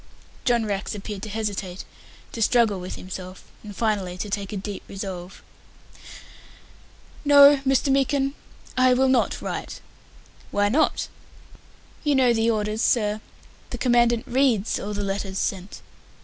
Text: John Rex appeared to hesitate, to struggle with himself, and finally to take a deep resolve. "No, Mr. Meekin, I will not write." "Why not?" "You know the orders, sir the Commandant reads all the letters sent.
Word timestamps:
John 0.45 0.65
Rex 0.65 0.95
appeared 0.95 1.21
to 1.21 1.29
hesitate, 1.29 1.85
to 2.31 2.41
struggle 2.41 2.79
with 2.79 2.95
himself, 2.95 3.43
and 3.63 3.75
finally 3.75 4.17
to 4.17 4.31
take 4.31 4.51
a 4.51 4.57
deep 4.57 4.81
resolve. 4.87 5.43
"No, 7.23 7.57
Mr. 7.67 7.91
Meekin, 7.91 8.33
I 8.75 8.95
will 8.95 9.07
not 9.09 9.43
write." 9.43 9.79
"Why 10.49 10.69
not?" 10.69 11.07
"You 12.03 12.15
know 12.15 12.33
the 12.33 12.49
orders, 12.49 12.81
sir 12.81 13.21
the 13.69 13.77
Commandant 13.77 14.25
reads 14.25 14.79
all 14.79 14.95
the 14.95 15.03
letters 15.03 15.37
sent. 15.37 15.83